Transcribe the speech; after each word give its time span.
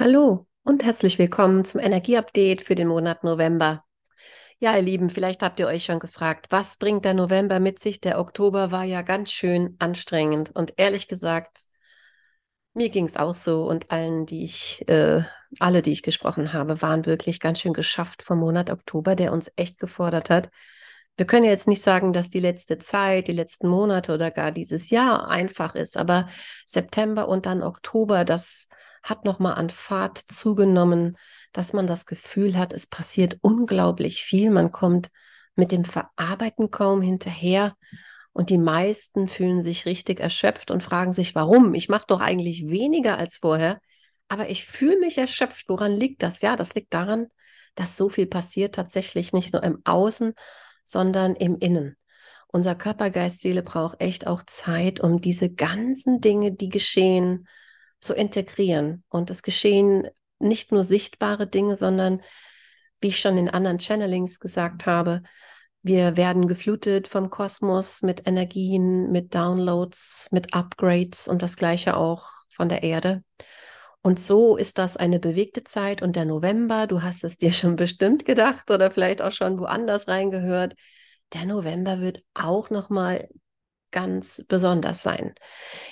Hallo 0.00 0.46
und 0.62 0.84
herzlich 0.84 1.18
willkommen 1.18 1.64
zum 1.64 1.80
Energieupdate 1.80 2.62
für 2.62 2.76
den 2.76 2.86
Monat 2.86 3.24
November. 3.24 3.84
Ja, 4.60 4.76
ihr 4.76 4.82
Lieben, 4.82 5.10
vielleicht 5.10 5.42
habt 5.42 5.58
ihr 5.58 5.66
euch 5.66 5.84
schon 5.84 5.98
gefragt, 5.98 6.46
was 6.50 6.76
bringt 6.76 7.04
der 7.04 7.14
November 7.14 7.58
mit 7.58 7.80
sich? 7.80 8.00
Der 8.00 8.20
Oktober 8.20 8.70
war 8.70 8.84
ja 8.84 9.02
ganz 9.02 9.32
schön 9.32 9.74
anstrengend 9.80 10.54
und 10.54 10.74
ehrlich 10.76 11.08
gesagt, 11.08 11.62
mir 12.74 12.90
ging 12.90 13.06
es 13.06 13.16
auch 13.16 13.34
so 13.34 13.64
und 13.64 13.90
allen, 13.90 14.24
die 14.24 14.44
ich, 14.44 14.88
äh, 14.88 15.22
alle, 15.58 15.82
die 15.82 15.90
ich 15.90 16.04
gesprochen 16.04 16.52
habe, 16.52 16.80
waren 16.80 17.04
wirklich 17.04 17.40
ganz 17.40 17.58
schön 17.58 17.72
geschafft 17.72 18.22
vom 18.22 18.38
Monat 18.38 18.70
Oktober, 18.70 19.16
der 19.16 19.32
uns 19.32 19.50
echt 19.56 19.80
gefordert 19.80 20.30
hat. 20.30 20.48
Wir 21.16 21.26
können 21.26 21.44
ja 21.44 21.50
jetzt 21.50 21.66
nicht 21.66 21.82
sagen, 21.82 22.12
dass 22.12 22.30
die 22.30 22.38
letzte 22.38 22.78
Zeit, 22.78 23.26
die 23.26 23.32
letzten 23.32 23.66
Monate 23.66 24.14
oder 24.14 24.30
gar 24.30 24.52
dieses 24.52 24.90
Jahr 24.90 25.26
einfach 25.26 25.74
ist, 25.74 25.96
aber 25.96 26.28
September 26.68 27.26
und 27.26 27.46
dann 27.46 27.64
Oktober, 27.64 28.24
das 28.24 28.68
hat 29.08 29.24
nochmal 29.24 29.54
an 29.54 29.70
Fahrt 29.70 30.18
zugenommen, 30.18 31.16
dass 31.52 31.72
man 31.72 31.86
das 31.86 32.06
Gefühl 32.06 32.56
hat, 32.56 32.72
es 32.72 32.86
passiert 32.86 33.38
unglaublich 33.40 34.22
viel. 34.22 34.50
Man 34.50 34.72
kommt 34.72 35.10
mit 35.54 35.72
dem 35.72 35.84
Verarbeiten 35.84 36.70
kaum 36.70 37.02
hinterher. 37.02 37.74
Und 38.32 38.50
die 38.50 38.58
meisten 38.58 39.26
fühlen 39.26 39.62
sich 39.62 39.86
richtig 39.86 40.20
erschöpft 40.20 40.70
und 40.70 40.82
fragen 40.82 41.12
sich, 41.12 41.34
warum? 41.34 41.74
Ich 41.74 41.88
mache 41.88 42.06
doch 42.06 42.20
eigentlich 42.20 42.68
weniger 42.68 43.18
als 43.18 43.38
vorher, 43.38 43.80
aber 44.28 44.48
ich 44.48 44.64
fühle 44.64 45.00
mich 45.00 45.18
erschöpft. 45.18 45.68
Woran 45.68 45.92
liegt 45.92 46.22
das? 46.22 46.40
Ja, 46.40 46.54
das 46.54 46.74
liegt 46.74 46.94
daran, 46.94 47.26
dass 47.74 47.96
so 47.96 48.08
viel 48.08 48.26
passiert, 48.26 48.74
tatsächlich 48.74 49.32
nicht 49.32 49.52
nur 49.52 49.62
im 49.64 49.80
Außen, 49.84 50.34
sondern 50.84 51.34
im 51.34 51.58
Innen. 51.58 51.96
Unser 52.46 52.74
Körper, 52.74 53.10
Geist, 53.10 53.40
Seele 53.40 53.62
braucht 53.62 54.00
echt 54.00 54.26
auch 54.26 54.42
Zeit, 54.46 55.00
um 55.00 55.20
diese 55.20 55.50
ganzen 55.50 56.20
Dinge, 56.20 56.52
die 56.52 56.68
geschehen, 56.68 57.46
zu 58.00 58.14
integrieren. 58.14 59.04
Und 59.08 59.30
es 59.30 59.42
geschehen 59.42 60.08
nicht 60.38 60.72
nur 60.72 60.84
sichtbare 60.84 61.46
Dinge, 61.46 61.76
sondern, 61.76 62.22
wie 63.00 63.08
ich 63.08 63.20
schon 63.20 63.36
in 63.38 63.48
anderen 63.48 63.78
Channelings 63.78 64.40
gesagt 64.40 64.86
habe, 64.86 65.22
wir 65.82 66.16
werden 66.16 66.48
geflutet 66.48 67.08
vom 67.08 67.30
Kosmos 67.30 68.02
mit 68.02 68.26
Energien, 68.26 69.10
mit 69.10 69.34
Downloads, 69.34 70.28
mit 70.32 70.52
Upgrades 70.52 71.28
und 71.28 71.40
das 71.40 71.56
gleiche 71.56 71.96
auch 71.96 72.28
von 72.50 72.68
der 72.68 72.82
Erde. 72.82 73.22
Und 74.02 74.20
so 74.20 74.56
ist 74.56 74.78
das 74.78 74.96
eine 74.96 75.20
bewegte 75.20 75.64
Zeit 75.64 76.02
und 76.02 76.16
der 76.16 76.24
November, 76.24 76.86
du 76.86 77.02
hast 77.02 77.24
es 77.24 77.36
dir 77.36 77.52
schon 77.54 77.76
bestimmt 77.76 78.24
gedacht 78.24 78.70
oder 78.70 78.90
vielleicht 78.90 79.22
auch 79.22 79.32
schon 79.32 79.58
woanders 79.58 80.08
reingehört, 80.08 80.74
der 81.32 81.46
November 81.46 82.00
wird 82.00 82.22
auch 82.34 82.70
noch 82.70 82.90
mal 82.90 83.28
ganz 83.90 84.44
besonders 84.48 85.02
sein. 85.02 85.34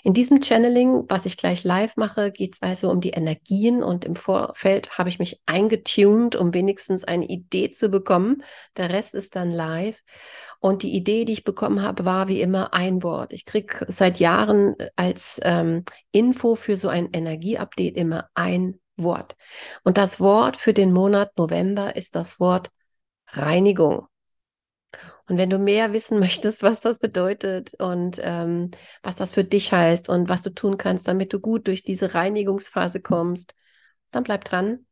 In 0.02 0.14
diesem 0.14 0.42
Channeling, 0.42 1.05
was 1.08 1.27
ich 1.27 1.36
gleich 1.36 1.64
live 1.64 1.97
mache, 1.97 2.30
geht 2.30 2.55
es 2.55 2.62
also 2.62 2.91
um 2.91 3.00
die 3.00 3.11
Energien 3.11 3.83
und 3.83 4.05
im 4.05 4.16
Vorfeld 4.16 4.98
habe 4.98 5.08
ich 5.08 5.19
mich 5.19 5.42
eingetuned, 5.47 6.36
um 6.36 6.53
wenigstens 6.55 7.05
eine 7.05 7.27
Idee 7.27 7.70
zu 7.70 7.88
bekommen. 7.88 8.42
Der 8.77 8.91
Rest 8.91 9.14
ist 9.14 9.36
dann 9.36 9.50
live. 9.50 10.03
Und 10.61 10.83
die 10.83 10.94
Idee, 10.94 11.25
die 11.25 11.34
ich 11.34 11.44
bekommen 11.44 11.83
habe, 11.83 12.05
war 12.05 12.28
wie 12.28 12.41
immer 12.41 12.75
ein 12.75 13.03
Wort. 13.03 13.33
Ich 13.33 13.44
kriege 13.44 13.84
seit 13.88 14.19
Jahren 14.19 14.75
als 14.97 15.41
ähm, 15.44 15.84
Info 16.12 16.55
für 16.55 16.77
so 16.77 16.88
ein 16.88 17.10
Energieupdate 17.12 17.97
immer 17.97 18.28
ein 18.34 18.81
Wort. 18.97 19.36
Und 19.84 19.98
das 19.98 20.20
Wort 20.20 20.56
für 20.56 20.72
den 20.72 20.92
Monat 20.92 21.36
November 21.38 21.97
ist 21.97 22.16
das 22.16 22.41
Wort 22.41 22.70
Reinigung. 23.28 24.06
Und 25.28 25.38
wenn 25.38 25.50
du 25.50 25.58
mehr 25.58 25.92
wissen 25.92 26.19
möchtest, 26.20 26.62
was 26.62 26.80
das 26.80 26.98
bedeutet 26.98 27.74
und 27.74 28.20
ähm, 28.22 28.70
was 29.02 29.16
das 29.16 29.34
für 29.34 29.44
dich 29.44 29.72
heißt 29.72 30.08
und 30.08 30.28
was 30.28 30.42
du 30.42 30.50
tun 30.50 30.78
kannst, 30.78 31.08
damit 31.08 31.32
du 31.32 31.41
gut 31.41 31.66
durch 31.66 31.82
diese 31.82 32.14
Reinigungsphase 32.14 33.00
kommst, 33.00 33.54
dann 34.12 34.22
bleib 34.22 34.44
dran 34.44 34.86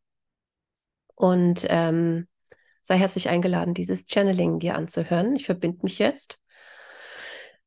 und 1.15 1.67
ähm, 1.69 2.27
sei 2.83 2.99
herzlich 2.99 3.29
eingeladen, 3.29 3.75
dieses 3.75 4.07
Channeling 4.07 4.59
dir 4.59 4.75
anzuhören. 4.75 5.37
Ich 5.37 5.47
verbinde 5.47 5.81
mich 5.83 5.99
jetzt. 5.99 6.39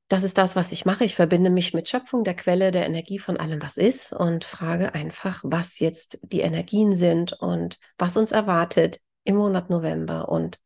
Das 0.09 0.23
ist 0.23 0.37
das, 0.37 0.55
was 0.55 0.71
ich 0.71 0.85
mache. 0.85 1.03
Ich 1.03 1.15
verbinde 1.15 1.49
mich 1.49 1.73
mit 1.73 1.89
Schöpfung, 1.89 2.23
der 2.23 2.35
Quelle, 2.35 2.71
der 2.71 2.85
Energie 2.85 3.19
von 3.19 3.37
allem, 3.37 3.61
was 3.61 3.77
ist 3.77 4.13
und 4.13 4.45
frage 4.45 4.93
einfach, 4.93 5.41
was 5.43 5.79
jetzt 5.79 6.19
die 6.21 6.41
Energien 6.41 6.95
sind 6.95 7.33
und 7.33 7.79
was 7.97 8.15
uns 8.15 8.31
erwartet 8.31 8.99
im 9.25 9.35
Monat 9.35 9.69
November 9.69 10.29
und 10.29 10.59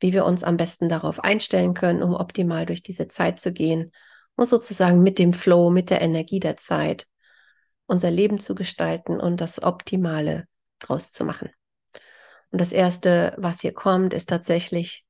wie 0.00 0.12
wir 0.12 0.24
uns 0.24 0.44
am 0.44 0.56
besten 0.56 0.88
darauf 0.88 1.20
einstellen 1.20 1.74
können, 1.74 2.02
um 2.02 2.14
optimal 2.14 2.66
durch 2.66 2.82
diese 2.82 3.08
Zeit 3.08 3.40
zu 3.40 3.52
gehen 3.52 3.92
und 4.36 4.48
sozusagen 4.48 5.02
mit 5.02 5.18
dem 5.18 5.32
Flow, 5.32 5.70
mit 5.70 5.90
der 5.90 6.00
Energie 6.00 6.40
der 6.40 6.56
Zeit 6.56 7.06
unser 7.86 8.10
Leben 8.10 8.38
zu 8.38 8.54
gestalten 8.54 9.18
und 9.18 9.40
das 9.40 9.62
Optimale 9.62 10.46
draus 10.78 11.12
zu 11.12 11.24
machen. 11.24 11.50
Und 12.50 12.60
das 12.60 12.72
Erste, 12.72 13.34
was 13.36 13.60
hier 13.60 13.72
kommt, 13.72 14.14
ist 14.14 14.28
tatsächlich, 14.28 15.04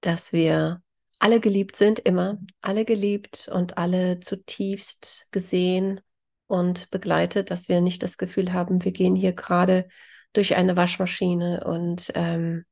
dass 0.00 0.32
wir 0.32 0.82
alle 1.18 1.40
geliebt 1.40 1.76
sind, 1.76 1.98
immer, 1.98 2.38
alle 2.60 2.84
geliebt 2.84 3.50
und 3.52 3.78
alle 3.78 4.20
zutiefst 4.20 5.28
gesehen 5.32 6.00
und 6.46 6.90
begleitet, 6.90 7.50
dass 7.50 7.68
wir 7.68 7.80
nicht 7.80 8.02
das 8.02 8.16
Gefühl 8.16 8.52
haben, 8.52 8.84
wir 8.84 8.92
gehen 8.92 9.14
hier 9.14 9.32
gerade 9.32 9.88
durch 10.32 10.56
eine 10.56 10.76
Waschmaschine 10.76 11.64
und 11.64 12.12
ähm, 12.14 12.64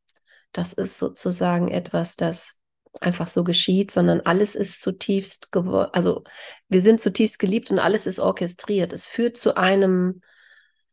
das 0.53 0.72
ist 0.72 0.98
sozusagen 0.98 1.69
etwas, 1.69 2.16
das 2.16 2.59
einfach 3.00 3.28
so 3.28 3.44
geschieht, 3.44 3.91
sondern 3.91 4.20
alles 4.20 4.54
ist 4.54 4.81
zutiefst, 4.81 5.48
also 5.54 6.25
wir 6.69 6.81
sind 6.81 7.00
zutiefst 7.00 7.38
geliebt 7.38 7.70
und 7.70 7.78
alles 7.78 8.06
ist 8.06 8.19
orchestriert. 8.19 8.92
Es 8.92 9.06
führt 9.06 9.37
zu 9.37 9.56
einem, 9.56 10.22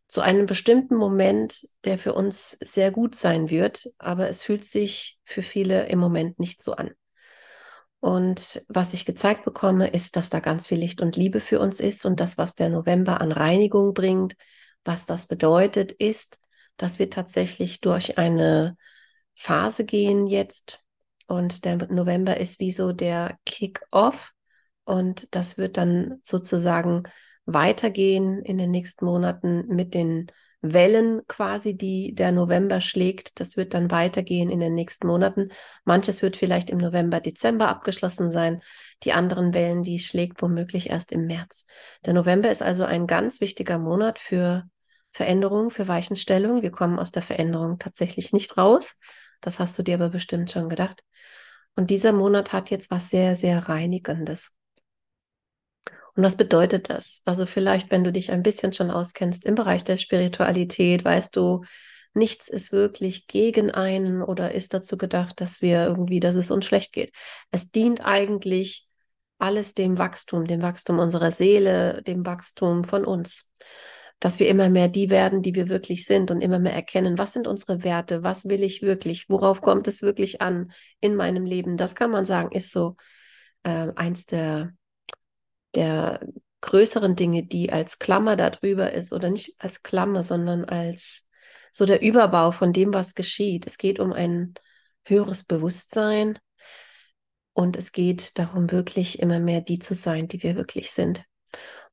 zu 0.08 0.22
einem 0.22 0.46
bestimmten 0.46 0.96
Moment, 0.96 1.68
der 1.84 1.98
für 1.98 2.14
uns 2.14 2.58
sehr 2.62 2.92
gut 2.92 3.16
sein 3.16 3.50
wird, 3.50 3.88
aber 3.98 4.30
es 4.30 4.44
fühlt 4.44 4.66
sich 4.66 5.20
für 5.24 5.42
viele 5.42 5.88
im 5.88 6.00
Moment 6.00 6.40
nicht 6.40 6.62
so 6.62 6.74
an. 6.74 6.92
Und 8.00 8.64
was 8.68 8.94
ich 8.94 9.06
gezeigt 9.06 9.46
bekomme, 9.46 9.88
ist, 9.88 10.16
dass 10.16 10.30
da 10.30 10.40
ganz 10.40 10.68
viel 10.68 10.78
Licht 10.78 11.02
und 11.02 11.16
Liebe 11.16 11.40
für 11.40 11.60
uns 11.60 11.80
ist 11.80 12.06
und 12.06 12.20
das, 12.20 12.38
was 12.38 12.54
der 12.54 12.70
November 12.70 13.20
an 13.20 13.32
Reinigung 13.32 13.96
bringt, 13.96 14.36
was 14.84 15.08
das 15.08 15.26
bedeutet, 15.26 15.92
ist, 15.92 16.40
dass 16.78 17.00
wir 17.00 17.10
tatsächlich 17.10 17.82
durch 17.82 18.20
eine 18.20 18.78
Phase 19.36 19.86
gehen 19.86 20.28
jetzt. 20.28 20.82
Und 21.28 21.66
der 21.66 21.78
November 21.92 22.38
ist 22.38 22.60
wie 22.60 22.72
so 22.72 22.92
der 22.92 23.38
Kick-off. 23.46 24.32
Und 24.84 25.28
das 25.32 25.58
wird 25.58 25.78
dann 25.78 26.20
sozusagen 26.24 27.04
weitergehen 27.46 28.42
in 28.44 28.58
den 28.58 28.72
nächsten 28.72 29.06
Monaten 29.06 29.68
mit 29.68 29.94
den 29.94 30.32
Wellen 30.74 31.22
quasi, 31.28 31.78
die 31.78 32.16
der 32.16 32.32
November 32.32 32.82
schlägt. 32.82 33.40
Das 33.40 33.58
wird 33.58 33.74
dann 33.74 33.92
weitergehen 33.92 34.50
in 34.50 34.60
den 34.60 34.74
nächsten 34.74 35.08
Monaten. 35.08 35.50
Manches 35.84 36.22
wird 36.22 36.38
vielleicht 36.38 36.70
im 36.70 36.80
November, 36.80 37.20
Dezember 37.20 37.68
abgeschlossen 37.68 38.32
sein. 38.32 38.62
Die 39.04 39.14
anderen 39.14 39.54
Wellen, 39.54 39.84
die 39.84 40.00
schlägt 40.00 40.42
womöglich 40.42 40.90
erst 40.90 41.12
im 41.12 41.28
März. 41.28 41.66
Der 42.06 42.14
November 42.14 42.50
ist 42.50 42.64
also 42.64 42.84
ein 42.84 43.08
ganz 43.08 43.42
wichtiger 43.42 43.78
Monat 43.78 44.18
für 44.18 44.64
Veränderung, 45.12 45.70
für 45.70 45.88
Weichenstellung. 45.88 46.62
Wir 46.62 46.72
kommen 46.72 47.00
aus 47.00 47.12
der 47.12 47.22
Veränderung 47.22 47.80
tatsächlich 47.80 48.34
nicht 48.34 48.58
raus. 48.58 48.98
Das 49.46 49.60
hast 49.60 49.78
du 49.78 49.84
dir 49.84 49.96
aber 49.96 50.10
bestimmt 50.10 50.50
schon 50.50 50.70
gedacht. 50.70 51.04
Und 51.76 51.92
dieser 51.92 52.14
Monat 52.14 52.54
hat 52.54 52.70
jetzt 52.70 52.90
was 52.90 53.10
sehr, 53.10 53.36
sehr 53.36 53.70
Reinigendes. 53.70 54.52
Und 56.16 56.24
was 56.24 56.38
bedeutet 56.38 56.90
das? 56.90 57.22
Also 57.26 57.46
vielleicht, 57.46 57.92
wenn 57.92 58.04
du 58.04 58.12
dich 58.12 58.32
ein 58.32 58.42
bisschen 58.42 58.74
schon 58.74 58.90
auskennst 58.90 59.46
im 59.46 59.56
Bereich 59.56 59.84
der 59.84 59.98
Spiritualität, 59.98 61.04
weißt 61.04 61.36
du, 61.36 61.64
nichts 62.14 62.48
ist 62.48 62.72
wirklich 62.72 63.28
gegen 63.28 63.70
einen 63.70 64.24
oder 64.24 64.54
ist 64.54 64.74
dazu 64.74 64.98
gedacht, 64.98 65.42
dass 65.42 65.62
wir 65.62 65.86
irgendwie, 65.86 66.22
dass 66.22 66.36
es 66.36 66.50
uns 66.50 66.66
schlecht 66.66 66.94
geht. 66.94 67.12
Es 67.52 67.72
dient 67.72 68.04
eigentlich 68.04 68.88
alles 69.38 69.74
dem 69.74 69.98
Wachstum, 69.98 70.48
dem 70.48 70.62
Wachstum 70.62 70.98
unserer 70.98 71.32
Seele, 71.32 72.02
dem 72.04 72.26
Wachstum 72.26 72.86
von 72.86 73.06
uns 73.06 73.54
dass 74.20 74.40
wir 74.40 74.48
immer 74.48 74.70
mehr 74.70 74.88
die 74.88 75.10
werden, 75.10 75.42
die 75.42 75.56
wir 75.56 75.70
wirklich 75.70 76.06
sind 76.06 76.32
und 76.32 76.42
immer 76.42 76.60
mehr 76.60 76.74
erkennen, 76.74 77.18
was 77.18 77.34
sind 77.34 77.48
unsere 77.48 77.84
Werte, 77.84 78.24
was 78.24 78.46
will 78.46 78.64
ich 78.64 78.82
wirklich, 78.82 79.30
worauf 79.30 79.62
kommt 79.62 79.88
es 79.88 80.02
wirklich 80.02 80.42
an 80.42 80.72
in 81.00 81.16
meinem 81.16 81.46
Leben. 81.46 81.78
Das 81.78 81.96
kann 81.96 82.12
man 82.12 82.26
sagen, 82.26 82.52
ist 82.52 82.72
so 82.72 82.96
äh, 83.64 83.92
eins 83.96 84.26
der, 84.26 84.72
der 85.76 86.20
größeren 86.62 87.16
Dinge, 87.16 87.44
die 87.44 87.72
als 87.72 88.00
Klammer 88.00 88.36
darüber 88.36 88.92
ist 88.92 89.14
oder 89.14 89.30
nicht 89.30 89.56
als 89.60 89.84
Klammer, 89.84 90.24
sondern 90.24 90.66
als 90.66 91.28
so 91.72 91.86
der 91.86 92.02
Überbau 92.02 92.52
von 92.52 92.74
dem, 92.74 92.94
was 92.94 93.16
geschieht. 93.16 93.68
Es 93.68 93.78
geht 93.78 94.00
um 94.00 94.14
ein 94.14 94.54
höheres 95.04 95.44
Bewusstsein 95.44 96.40
und 97.54 97.76
es 97.76 97.92
geht 97.92 98.40
darum, 98.40 98.72
wirklich 98.72 99.20
immer 99.20 99.40
mehr 99.40 99.62
die 99.62 99.80
zu 99.80 99.94
sein, 99.94 100.28
die 100.28 100.42
wir 100.42 100.56
wirklich 100.56 100.92
sind. 100.92 101.26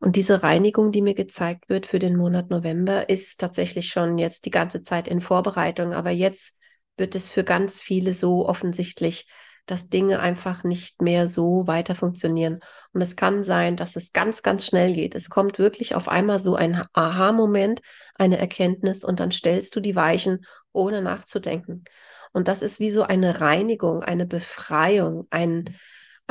Und 0.00 0.16
diese 0.16 0.42
Reinigung, 0.42 0.92
die 0.92 1.02
mir 1.02 1.14
gezeigt 1.14 1.68
wird 1.68 1.86
für 1.86 1.98
den 1.98 2.16
Monat 2.16 2.50
November, 2.50 3.08
ist 3.08 3.40
tatsächlich 3.40 3.88
schon 3.88 4.18
jetzt 4.18 4.46
die 4.46 4.50
ganze 4.50 4.82
Zeit 4.82 5.06
in 5.06 5.20
Vorbereitung. 5.20 5.94
Aber 5.94 6.10
jetzt 6.10 6.58
wird 6.96 7.14
es 7.14 7.30
für 7.30 7.44
ganz 7.44 7.80
viele 7.80 8.12
so 8.12 8.48
offensichtlich, 8.48 9.28
dass 9.66 9.88
Dinge 9.88 10.20
einfach 10.20 10.64
nicht 10.64 11.00
mehr 11.02 11.28
so 11.28 11.66
weiter 11.66 11.94
funktionieren. 11.94 12.60
Und 12.92 13.00
es 13.00 13.16
kann 13.16 13.44
sein, 13.44 13.76
dass 13.76 13.96
es 13.96 14.12
ganz, 14.12 14.42
ganz 14.42 14.66
schnell 14.66 14.92
geht. 14.92 15.14
Es 15.14 15.30
kommt 15.30 15.58
wirklich 15.58 15.94
auf 15.94 16.08
einmal 16.08 16.40
so 16.40 16.56
ein 16.56 16.84
Aha-Moment, 16.92 17.80
eine 18.16 18.38
Erkenntnis 18.38 19.04
und 19.04 19.20
dann 19.20 19.30
stellst 19.30 19.76
du 19.76 19.80
die 19.80 19.94
Weichen, 19.94 20.44
ohne 20.72 21.00
nachzudenken. 21.00 21.84
Und 22.32 22.48
das 22.48 22.62
ist 22.62 22.80
wie 22.80 22.90
so 22.90 23.02
eine 23.02 23.40
Reinigung, 23.40 24.02
eine 24.02 24.26
Befreiung, 24.26 25.26
ein, 25.30 25.76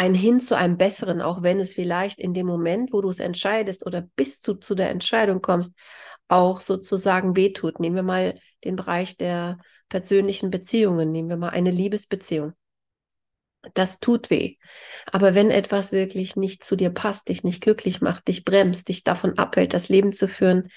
ein 0.01 0.15
Hin 0.15 0.39
zu 0.39 0.57
einem 0.57 0.77
Besseren, 0.77 1.21
auch 1.21 1.43
wenn 1.43 1.59
es 1.59 1.75
vielleicht 1.75 2.19
in 2.19 2.33
dem 2.33 2.47
Moment, 2.47 2.91
wo 2.91 3.01
du 3.01 3.09
es 3.09 3.19
entscheidest 3.19 3.85
oder 3.85 4.01
bis 4.15 4.41
du 4.41 4.55
zu 4.55 4.73
der 4.73 4.89
Entscheidung 4.89 5.43
kommst, 5.43 5.77
auch 6.27 6.59
sozusagen 6.59 7.35
wehtut. 7.35 7.79
Nehmen 7.79 7.97
wir 7.97 8.03
mal 8.03 8.39
den 8.63 8.75
Bereich 8.75 9.15
der 9.17 9.59
persönlichen 9.89 10.49
Beziehungen, 10.49 11.11
nehmen 11.11 11.29
wir 11.29 11.37
mal 11.37 11.49
eine 11.49 11.69
Liebesbeziehung. 11.69 12.53
Das 13.75 13.99
tut 13.99 14.31
weh. 14.31 14.55
Aber 15.11 15.35
wenn 15.35 15.51
etwas 15.51 15.91
wirklich 15.91 16.35
nicht 16.35 16.63
zu 16.63 16.75
dir 16.75 16.89
passt, 16.89 17.29
dich 17.29 17.43
nicht 17.43 17.61
glücklich 17.61 18.01
macht, 18.01 18.27
dich 18.27 18.43
bremst, 18.43 18.87
dich 18.87 19.03
davon 19.03 19.37
abhält, 19.37 19.71
das 19.71 19.87
Leben 19.87 20.13
zu 20.13 20.27
führen, 20.27 20.69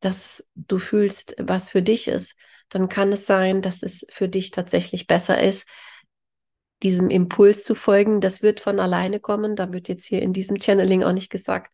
dass 0.00 0.48
du 0.56 0.80
fühlst, 0.80 1.36
was 1.38 1.70
für 1.70 1.82
dich 1.82 2.08
ist, 2.08 2.34
dann 2.68 2.88
kann 2.88 3.12
es 3.12 3.26
sein, 3.26 3.62
dass 3.62 3.84
es 3.84 4.04
für 4.10 4.28
dich 4.28 4.50
tatsächlich 4.50 5.06
besser 5.06 5.40
ist, 5.40 5.68
diesem 6.82 7.10
Impuls 7.10 7.64
zu 7.64 7.74
folgen. 7.74 8.20
Das 8.20 8.42
wird 8.42 8.60
von 8.60 8.80
alleine 8.80 9.20
kommen. 9.20 9.56
Da 9.56 9.72
wird 9.72 9.88
jetzt 9.88 10.06
hier 10.06 10.22
in 10.22 10.32
diesem 10.32 10.58
Channeling 10.58 11.04
auch 11.04 11.12
nicht 11.12 11.30
gesagt, 11.30 11.72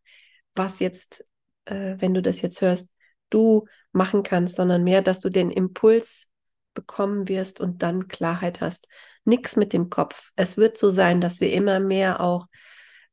was 0.55 0.79
jetzt, 0.81 1.29
äh, 1.67 1.97
wenn 1.99 2.15
du 2.15 2.23
das 2.23 2.43
jetzt 2.43 2.61
hörst, 2.61 2.93
du 3.31 3.67
machen 3.93 4.23
kannst, 4.23 4.57
sondern 4.57 4.85
mehr, 4.85 5.03
dass 5.03 5.21
du 5.21 5.31
den 5.31 5.51
Impuls 5.51 6.29
bekommen 6.75 7.29
wirst 7.29 7.61
und 7.61 7.83
dann 7.83 8.09
Klarheit 8.09 8.61
hast. 8.61 8.87
Nix 9.25 9.57
mit 9.57 9.73
dem 9.73 9.91
Kopf. 9.91 10.31
Es 10.37 10.57
wird 10.57 10.79
so 10.79 10.91
sein, 10.91 11.21
dass 11.21 11.41
wir 11.41 11.53
immer 11.53 11.81
mehr 11.81 12.21
auch 12.21 12.47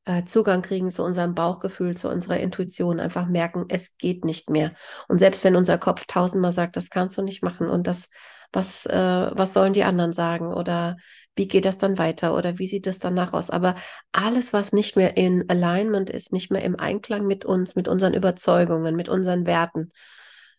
äh, 0.05 0.25
Zugang 0.25 0.61
kriegen 0.61 0.91
zu 0.91 1.03
unserem 1.03 1.33
Bauchgefühl, 1.33 1.97
zu 1.97 2.09
unserer 2.09 2.37
Intuition, 2.37 2.99
einfach 2.99 3.25
merken, 3.27 3.65
es 3.69 3.97
geht 3.97 4.25
nicht 4.25 4.49
mehr. 4.49 4.73
Und 5.07 5.19
selbst 5.19 5.43
wenn 5.43 5.55
unser 5.55 5.77
Kopf 5.77 6.03
tausendmal 6.07 6.51
sagt, 6.51 6.75
das 6.75 6.89
kannst 6.89 7.17
du 7.17 7.21
nicht 7.21 7.41
machen 7.41 7.67
und 7.69 7.87
das, 7.87 8.09
was, 8.51 8.85
äh, 8.85 9.31
was 9.33 9.53
sollen 9.53 9.73
die 9.73 9.83
anderen 9.83 10.13
sagen 10.13 10.53
oder 10.53 10.97
wie 11.35 11.47
geht 11.47 11.65
das 11.65 11.77
dann 11.77 11.97
weiter 11.97 12.35
oder 12.35 12.59
wie 12.59 12.68
sieht 12.68 12.85
es 12.88 13.00
danach 13.00 13.33
aus? 13.33 13.50
Aber 13.50 13.75
alles, 14.12 14.53
was 14.53 14.71
nicht 14.71 14.95
mehr 14.95 15.18
in 15.18 15.50
Alignment 15.50 16.09
ist, 16.09 16.31
nicht 16.31 16.51
mehr 16.51 16.63
im 16.63 16.80
Einklang 16.80 17.25
mit 17.25 17.44
uns, 17.45 17.75
mit 17.75 17.88
unseren 17.88 18.13
Überzeugungen, 18.13 18.95
mit 18.95 19.09
unseren 19.09 19.45
Werten, 19.45 19.91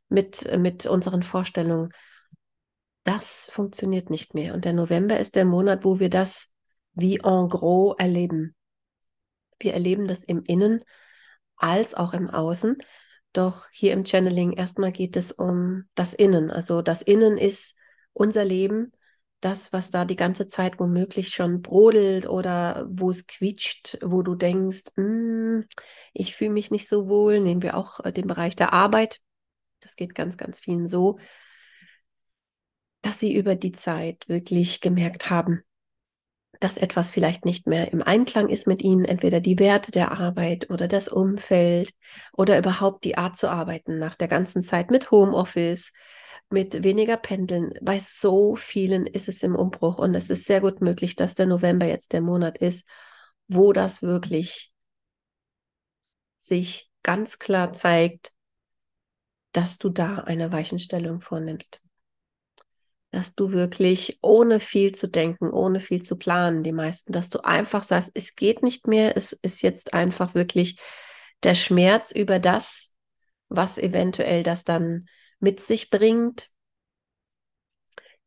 mit, 0.08 0.50
mit 0.58 0.86
unseren 0.86 1.22
Vorstellungen, 1.22 1.90
das 3.04 3.48
funktioniert 3.52 4.10
nicht 4.10 4.34
mehr. 4.34 4.54
Und 4.54 4.64
der 4.64 4.72
November 4.72 5.18
ist 5.18 5.36
der 5.36 5.44
Monat, 5.44 5.84
wo 5.84 6.00
wir 6.00 6.10
das 6.10 6.54
wie 6.94 7.16
en 7.16 7.48
gros 7.48 7.94
erleben. 7.98 8.54
Wir 9.60 9.74
erleben 9.74 10.08
das 10.08 10.24
im 10.24 10.42
Innen 10.44 10.82
als 11.56 11.94
auch 11.94 12.14
im 12.14 12.28
Außen. 12.30 12.78
Doch 13.32 13.68
hier 13.70 13.92
im 13.92 14.04
Channeling 14.04 14.52
erstmal 14.52 14.92
geht 14.92 15.16
es 15.16 15.32
um 15.32 15.84
das 15.94 16.14
Innen. 16.14 16.50
Also 16.50 16.82
das 16.82 17.02
Innen 17.02 17.36
ist 17.36 17.76
unser 18.12 18.44
Leben, 18.44 18.92
das, 19.40 19.72
was 19.72 19.90
da 19.90 20.04
die 20.04 20.16
ganze 20.16 20.46
Zeit 20.46 20.80
womöglich 20.80 21.28
schon 21.28 21.60
brodelt 21.60 22.26
oder 22.26 22.86
wo 22.88 23.10
es 23.10 23.26
quietscht, 23.26 23.98
wo 24.02 24.22
du 24.22 24.34
denkst, 24.34 24.84
hm, 24.94 25.66
ich 26.12 26.34
fühle 26.34 26.50
mich 26.50 26.70
nicht 26.70 26.88
so 26.88 27.08
wohl. 27.08 27.40
Nehmen 27.40 27.62
wir 27.62 27.76
auch 27.76 28.00
äh, 28.00 28.12
den 28.12 28.26
Bereich 28.26 28.56
der 28.56 28.72
Arbeit. 28.72 29.20
Das 29.80 29.96
geht 29.96 30.14
ganz, 30.14 30.38
ganz 30.38 30.60
vielen 30.60 30.86
so, 30.86 31.18
dass 33.02 33.18
sie 33.18 33.34
über 33.34 33.54
die 33.54 33.72
Zeit 33.72 34.26
wirklich 34.28 34.80
gemerkt 34.80 35.28
haben, 35.28 35.62
dass 36.60 36.78
etwas 36.78 37.12
vielleicht 37.12 37.44
nicht 37.44 37.66
mehr 37.66 37.92
im 37.92 38.02
Einklang 38.02 38.48
ist 38.48 38.66
mit 38.66 38.82
ihnen, 38.82 39.04
entweder 39.04 39.40
die 39.40 39.58
Werte 39.58 39.90
der 39.90 40.12
Arbeit 40.12 40.70
oder 40.70 40.88
das 40.88 41.08
Umfeld 41.08 41.92
oder 42.32 42.56
überhaupt 42.56 43.04
die 43.04 43.18
Art 43.18 43.36
zu 43.36 43.50
arbeiten 43.50 43.98
nach 43.98 44.14
der 44.14 44.28
ganzen 44.28 44.62
Zeit 44.62 44.90
mit 44.90 45.10
Homeoffice, 45.10 45.92
mit 46.54 46.82
weniger 46.84 47.16
Pendeln. 47.16 47.74
Bei 47.82 47.98
so 47.98 48.56
vielen 48.56 49.06
ist 49.06 49.28
es 49.28 49.42
im 49.42 49.54
Umbruch 49.54 49.98
und 49.98 50.14
es 50.14 50.30
ist 50.30 50.46
sehr 50.46 50.60
gut 50.60 50.80
möglich, 50.80 51.16
dass 51.16 51.34
der 51.34 51.46
November 51.46 51.86
jetzt 51.86 52.12
der 52.12 52.22
Monat 52.22 52.58
ist, 52.58 52.88
wo 53.48 53.72
das 53.72 54.02
wirklich 54.02 54.72
sich 56.36 56.90
ganz 57.02 57.38
klar 57.38 57.72
zeigt, 57.72 58.32
dass 59.52 59.78
du 59.78 59.90
da 59.90 60.16
eine 60.18 60.52
Weichenstellung 60.52 61.20
vornimmst 61.20 61.80
dass 63.14 63.34
du 63.34 63.52
wirklich 63.52 64.18
ohne 64.22 64.58
viel 64.58 64.92
zu 64.92 65.08
denken, 65.08 65.50
ohne 65.50 65.78
viel 65.78 66.02
zu 66.02 66.16
planen, 66.16 66.64
die 66.64 66.72
meisten, 66.72 67.12
dass 67.12 67.30
du 67.30 67.44
einfach 67.44 67.84
sagst, 67.84 68.10
es 68.14 68.34
geht 68.34 68.62
nicht 68.62 68.88
mehr, 68.88 69.16
es 69.16 69.32
ist 69.32 69.62
jetzt 69.62 69.94
einfach 69.94 70.34
wirklich 70.34 70.78
der 71.44 71.54
Schmerz 71.54 72.10
über 72.10 72.40
das, 72.40 72.96
was 73.48 73.78
eventuell 73.78 74.42
das 74.42 74.64
dann 74.64 75.06
mit 75.40 75.60
sich 75.60 75.90
bringt, 75.90 76.50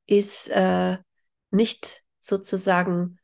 ist 0.05 0.49
äh, 0.49 0.97
nicht 1.51 2.03
sozusagen 2.19 3.19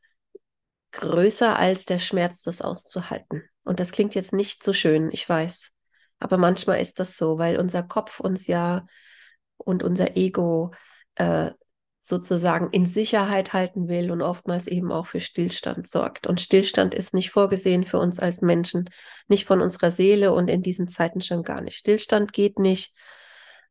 größer 0.92 1.56
als 1.56 1.86
der 1.86 1.98
Schmerz, 1.98 2.42
das 2.42 2.62
auszuhalten. 2.62 3.42
Und 3.64 3.80
das 3.80 3.92
klingt 3.92 4.14
jetzt 4.14 4.32
nicht 4.32 4.62
so 4.62 4.72
schön, 4.72 5.10
ich 5.10 5.28
weiß. 5.28 5.72
Aber 6.18 6.38
manchmal 6.38 6.80
ist 6.80 7.00
das 7.00 7.16
so, 7.16 7.38
weil 7.38 7.58
unser 7.58 7.82
Kopf 7.82 8.20
uns 8.20 8.46
ja 8.46 8.86
und 9.56 9.82
unser 9.82 10.16
Ego 10.16 10.72
äh, 11.16 11.50
sozusagen 12.00 12.68
in 12.70 12.84
Sicherheit 12.84 13.54
halten 13.54 13.88
will 13.88 14.10
und 14.10 14.20
oftmals 14.20 14.66
eben 14.66 14.92
auch 14.92 15.06
für 15.06 15.20
Stillstand 15.20 15.88
sorgt. 15.88 16.26
Und 16.26 16.40
Stillstand 16.40 16.94
ist 16.94 17.14
nicht 17.14 17.30
vorgesehen 17.30 17.84
für 17.84 17.98
uns 17.98 18.20
als 18.20 18.42
Menschen, 18.42 18.90
nicht 19.26 19.46
von 19.46 19.62
unserer 19.62 19.90
Seele 19.90 20.32
und 20.34 20.48
in 20.48 20.62
diesen 20.62 20.86
Zeiten 20.86 21.22
schon 21.22 21.42
gar 21.42 21.62
nicht. 21.62 21.78
Stillstand 21.78 22.34
geht 22.34 22.58
nicht, 22.58 22.94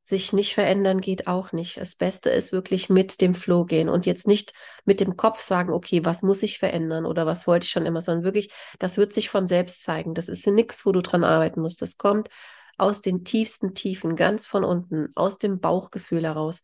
sich 0.04 0.34
nicht 0.34 0.54
verändern 0.54 1.00
geht 1.00 1.28
auch 1.28 1.54
nicht. 1.54 1.78
Das 1.78 1.96
Beste 1.96 2.30
ist 2.30 2.52
wirklich 2.52 2.90
mit 2.90 3.22
dem 3.22 3.36
Flow 3.36 3.66
gehen 3.66 3.90
und 3.90 4.06
jetzt 4.06 4.28
nicht 4.28 4.54
mit 4.84 5.00
dem 5.00 5.16
Kopf 5.16 5.42
sagen, 5.42 5.72
okay, 5.72 6.04
was 6.04 6.24
muss 6.24 6.44
ich 6.44 6.60
verändern 6.60 7.06
oder 7.06 7.26
was 7.26 7.48
wollte 7.48 7.66
ich 7.66 7.72
schon 7.72 7.86
immer, 7.86 8.02
sondern 8.02 8.26
wirklich, 8.26 8.52
das 8.80 8.98
wird 8.98 9.14
sich 9.14 9.30
von 9.30 9.48
selbst 9.48 9.84
zeigen. 9.84 10.14
Das 10.14 10.28
ist 10.28 10.46
nichts, 10.48 10.86
wo 10.86 10.92
du 10.92 11.02
dran 11.02 11.24
arbeiten 11.24 11.62
musst. 11.62 11.82
Das 11.82 11.98
kommt 11.98 12.30
aus 12.78 13.02
den 13.02 13.24
tiefsten 13.24 13.74
Tiefen, 13.74 14.16
ganz 14.16 14.46
von 14.46 14.64
unten, 14.64 15.10
aus 15.16 15.38
dem 15.38 15.60
Bauchgefühl 15.60 16.24
heraus 16.24 16.62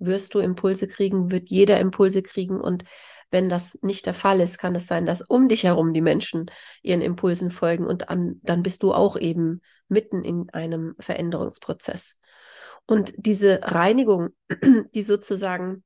wirst 0.00 0.34
du 0.34 0.40
Impulse 0.40 0.88
kriegen, 0.88 1.30
wird 1.30 1.50
jeder 1.50 1.78
Impulse 1.78 2.22
kriegen. 2.22 2.60
Und 2.60 2.84
wenn 3.30 3.48
das 3.48 3.78
nicht 3.82 4.06
der 4.06 4.14
Fall 4.14 4.40
ist, 4.40 4.58
kann 4.58 4.74
es 4.74 4.86
sein, 4.86 5.06
dass 5.06 5.20
um 5.20 5.48
dich 5.48 5.64
herum 5.64 5.92
die 5.92 6.00
Menschen 6.00 6.50
ihren 6.82 7.02
Impulsen 7.02 7.50
folgen 7.50 7.86
und 7.86 8.08
an, 8.08 8.40
dann 8.42 8.62
bist 8.62 8.82
du 8.82 8.92
auch 8.92 9.16
eben 9.16 9.60
mitten 9.88 10.24
in 10.24 10.50
einem 10.50 10.96
Veränderungsprozess. 10.98 12.16
Und 12.90 13.14
diese 13.16 13.60
Reinigung, 13.62 14.30
die 14.94 15.04
sozusagen 15.04 15.84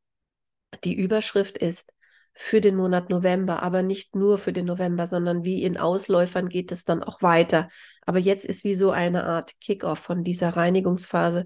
die 0.84 0.94
Überschrift 0.94 1.58
ist 1.58 1.92
für 2.32 2.62
den 2.62 2.76
Monat 2.76 3.10
November, 3.10 3.62
aber 3.62 3.82
nicht 3.82 4.16
nur 4.16 4.38
für 4.38 4.54
den 4.54 4.64
November, 4.64 5.06
sondern 5.06 5.44
wie 5.44 5.62
in 5.62 5.76
Ausläufern 5.76 6.48
geht 6.48 6.72
es 6.72 6.86
dann 6.86 7.02
auch 7.02 7.20
weiter. 7.20 7.68
Aber 8.06 8.18
jetzt 8.18 8.46
ist 8.46 8.64
wie 8.64 8.74
so 8.74 8.90
eine 8.90 9.24
Art 9.24 9.52
Kickoff 9.60 9.98
von 9.98 10.24
dieser 10.24 10.56
Reinigungsphase, 10.56 11.44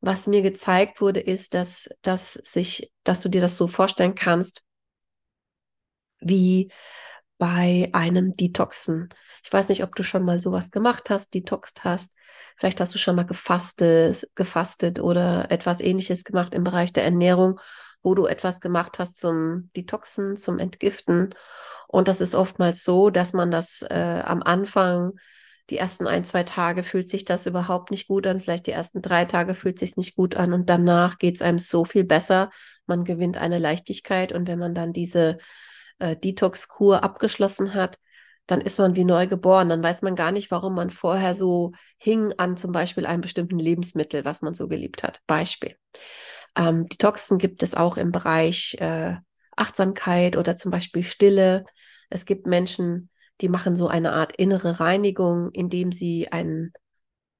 was 0.00 0.26
mir 0.26 0.40
gezeigt 0.40 1.02
wurde, 1.02 1.20
ist, 1.20 1.52
dass, 1.52 1.90
dass 2.00 2.32
sich, 2.32 2.90
dass 3.04 3.20
du 3.20 3.28
dir 3.28 3.42
das 3.42 3.58
so 3.58 3.66
vorstellen 3.66 4.14
kannst, 4.14 4.62
wie 6.20 6.72
bei 7.36 7.90
einem 7.92 8.34
Detoxen. 8.34 9.10
Ich 9.42 9.52
weiß 9.52 9.68
nicht, 9.68 9.82
ob 9.82 9.94
du 9.94 10.02
schon 10.02 10.24
mal 10.24 10.40
sowas 10.40 10.70
gemacht 10.70 11.10
hast, 11.10 11.34
detoxt 11.34 11.84
hast. 11.84 12.16
Vielleicht 12.56 12.80
hast 12.80 12.94
du 12.94 12.98
schon 12.98 13.16
mal 13.16 13.26
gefastet, 13.26 14.28
gefastet 14.34 15.00
oder 15.00 15.50
etwas 15.50 15.80
ähnliches 15.80 16.24
gemacht 16.24 16.54
im 16.54 16.64
Bereich 16.64 16.92
der 16.92 17.04
Ernährung, 17.04 17.60
wo 18.02 18.14
du 18.14 18.26
etwas 18.26 18.60
gemacht 18.60 18.98
hast 18.98 19.18
zum 19.18 19.70
Detoxen, 19.76 20.36
zum 20.36 20.58
Entgiften. 20.58 21.34
Und 21.88 22.08
das 22.08 22.20
ist 22.20 22.34
oftmals 22.34 22.84
so, 22.84 23.10
dass 23.10 23.32
man 23.32 23.50
das 23.50 23.82
äh, 23.82 24.22
am 24.24 24.42
Anfang 24.42 25.12
die 25.70 25.78
ersten 25.78 26.06
ein, 26.06 26.24
zwei 26.24 26.42
Tage 26.42 26.82
fühlt 26.82 27.08
sich 27.08 27.24
das 27.24 27.46
überhaupt 27.46 27.90
nicht 27.90 28.08
gut 28.08 28.26
an, 28.26 28.40
vielleicht 28.40 28.66
die 28.66 28.72
ersten 28.72 29.02
drei 29.02 29.24
Tage 29.24 29.54
fühlt 29.54 29.78
sich 29.78 29.96
nicht 29.96 30.16
gut 30.16 30.34
an 30.34 30.52
und 30.52 30.68
danach 30.68 31.18
geht 31.18 31.36
es 31.36 31.42
einem 31.42 31.60
so 31.60 31.84
viel 31.84 32.04
besser. 32.04 32.50
Man 32.86 33.04
gewinnt 33.04 33.36
eine 33.36 33.58
Leichtigkeit 33.58 34.32
und 34.32 34.48
wenn 34.48 34.58
man 34.58 34.74
dann 34.74 34.92
diese 34.92 35.38
äh, 36.00 36.16
Detox-Kur 36.16 37.04
abgeschlossen 37.04 37.74
hat, 37.74 37.98
dann 38.46 38.60
ist 38.60 38.78
man 38.78 38.96
wie 38.96 39.04
neu 39.04 39.26
geboren. 39.26 39.68
Dann 39.68 39.82
weiß 39.82 40.02
man 40.02 40.16
gar 40.16 40.32
nicht, 40.32 40.50
warum 40.50 40.74
man 40.74 40.90
vorher 40.90 41.34
so 41.34 41.72
hing 41.98 42.32
an 42.38 42.56
zum 42.56 42.72
Beispiel 42.72 43.06
einem 43.06 43.20
bestimmten 43.20 43.58
Lebensmittel, 43.58 44.24
was 44.24 44.42
man 44.42 44.54
so 44.54 44.68
geliebt 44.68 45.02
hat. 45.02 45.20
Beispiel. 45.26 45.76
Ähm, 46.56 46.88
Detoxen 46.88 47.38
gibt 47.38 47.62
es 47.62 47.74
auch 47.74 47.96
im 47.96 48.10
Bereich 48.10 48.76
äh, 48.80 49.16
Achtsamkeit 49.56 50.36
oder 50.36 50.56
zum 50.56 50.70
Beispiel 50.70 51.04
Stille. 51.04 51.64
Es 52.08 52.24
gibt 52.24 52.46
Menschen, 52.46 53.10
die 53.40 53.48
machen 53.48 53.76
so 53.76 53.88
eine 53.88 54.12
Art 54.12 54.34
innere 54.36 54.80
Reinigung, 54.80 55.50
indem 55.52 55.92
sie 55.92 56.28
einen 56.32 56.72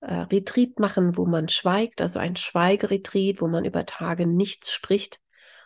äh, 0.01 0.15
Retreat 0.15 0.79
machen, 0.79 1.17
wo 1.17 1.27
man 1.27 1.49
schweigt, 1.49 2.01
also 2.01 2.19
ein 2.19 2.37
Schweigeretreat, 2.37 3.41
wo 3.41 3.49
man 3.49 3.65
über 3.65 3.85
Tage 3.87 4.27
nichts 4.27 4.73
spricht. 4.73 5.21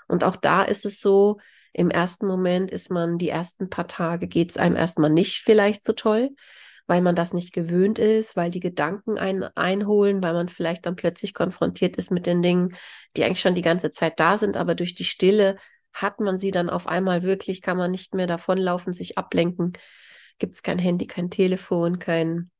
Und 0.09 0.25
auch 0.25 0.37
da 0.37 0.63
ist 0.63 0.85
es 0.85 1.01
so, 1.01 1.39
Im 1.75 1.91
ersten 1.91 2.27
Moment 2.27 2.71
ist 2.71 2.91
man, 2.91 3.19
die 3.19 3.29
ersten 3.29 3.69
paar 3.69 3.89
Tage 3.89 4.29
geht 4.29 4.51
es 4.51 4.57
einem 4.57 4.77
erstmal 4.77 5.11
nicht 5.11 5.43
vielleicht 5.43 5.83
so 5.83 5.93
toll, 5.93 6.31
weil 6.87 7.03
man 7.03 7.17
das 7.17 7.35
nicht 7.35 7.53
gewöhnt 7.53 7.99
ist, 7.99 8.37
weil 8.37 8.53
die 8.53 8.61
Gedanken 8.61 9.19
einen 9.19 9.43
einholen, 9.43 10.23
weil 10.23 10.35
man 10.35 10.49
vielleicht 10.49 10.87
dann 10.87 10.95
plötzlich 10.95 11.35
konfrontiert 11.35 11.97
ist 11.97 12.13
mit 12.13 12.27
den 12.27 12.43
Dingen, 12.43 12.77
die 13.17 13.25
eigentlich 13.25 13.41
schon 13.41 13.57
die 13.57 13.63
ganze 13.63 13.91
Zeit 13.91 14.21
da 14.21 14.39
sind, 14.39 14.57
aber 14.57 14.77
durch 14.77 14.95
die 14.95 15.05
Stille 15.05 15.57
hat 15.93 16.21
man 16.21 16.39
sie 16.39 16.53
dann 16.53 16.71
auf 16.71 16.87
einmal 16.87 17.25
wirklich, 17.25 17.61
kann 17.61 17.77
man 17.77 17.91
nicht 17.91 18.15
mehr 18.15 18.29
davonlaufen, 18.29 18.95
sich 18.95 19.19
ablenken. 19.19 19.73
Gibt 20.39 20.55
es 20.55 20.63
kein 20.63 20.79
Handy, 20.79 21.09
kein 21.09 21.29
Telefon, 21.29 21.99
kein 21.99 22.53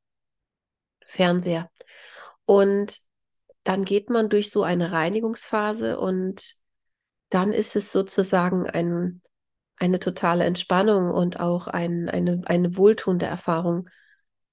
Fernseher. 1.05 1.71
Und 2.45 2.99
dann 3.63 3.85
geht 3.85 4.09
man 4.09 4.27
durch 4.27 4.51
so 4.51 4.63
eine 4.63 4.91
Reinigungsphase 4.91 5.99
und 5.99 6.57
dann 7.29 7.51
ist 7.51 7.75
es 7.75 7.91
sozusagen 7.91 8.69
ein, 8.69 9.21
eine 9.77 9.99
totale 9.99 10.45
Entspannung 10.45 11.11
und 11.11 11.39
auch 11.39 11.67
ein, 11.67 12.09
eine, 12.09 12.41
eine 12.45 12.77
wohltuende 12.77 13.25
Erfahrung, 13.25 13.89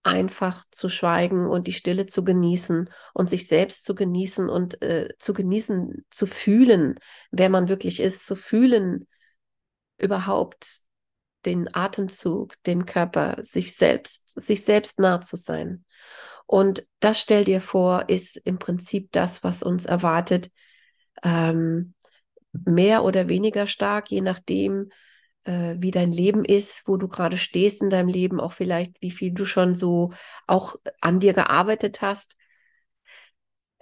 einfach 0.02 0.64
zu 0.70 0.88
schweigen 0.88 1.46
und 1.46 1.66
die 1.68 1.72
Stille 1.72 2.06
zu 2.06 2.24
genießen 2.24 2.90
und 3.14 3.30
sich 3.30 3.46
selbst 3.46 3.84
zu 3.84 3.94
genießen 3.94 4.48
und 4.48 4.82
äh, 4.82 5.10
zu 5.18 5.32
genießen, 5.32 6.04
zu 6.10 6.26
fühlen, 6.26 6.96
wer 7.30 7.48
man 7.48 7.68
wirklich 7.68 8.00
ist, 8.00 8.26
zu 8.26 8.34
fühlen 8.34 9.06
überhaupt 9.98 10.80
den 11.44 11.72
Atemzug, 11.74 12.60
den 12.64 12.86
Körper, 12.86 13.36
sich 13.42 13.76
selbst, 13.76 14.30
sich 14.40 14.64
selbst 14.64 14.98
nah 14.98 15.20
zu 15.20 15.36
sein. 15.36 15.84
Und 16.46 16.86
das 17.00 17.20
stell 17.20 17.44
dir 17.44 17.60
vor, 17.60 18.08
ist 18.08 18.36
im 18.36 18.58
Prinzip 18.58 19.10
das, 19.12 19.42
was 19.44 19.62
uns 19.62 19.86
erwartet, 19.86 20.50
ähm, 21.22 21.94
mehr 22.52 23.04
oder 23.04 23.28
weniger 23.28 23.66
stark, 23.66 24.10
je 24.10 24.20
nachdem, 24.20 24.90
äh, 25.44 25.76
wie 25.78 25.90
dein 25.90 26.12
Leben 26.12 26.44
ist, 26.44 26.86
wo 26.86 26.96
du 26.96 27.08
gerade 27.08 27.38
stehst 27.38 27.82
in 27.82 27.90
deinem 27.90 28.08
Leben, 28.08 28.40
auch 28.40 28.52
vielleicht, 28.52 29.00
wie 29.00 29.10
viel 29.10 29.32
du 29.32 29.44
schon 29.44 29.74
so 29.74 30.12
auch 30.46 30.76
an 31.00 31.20
dir 31.20 31.32
gearbeitet 31.32 32.02
hast. 32.02 32.36